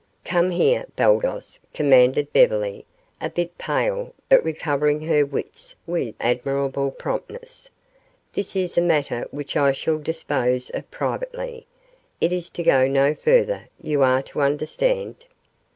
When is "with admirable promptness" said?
5.85-7.69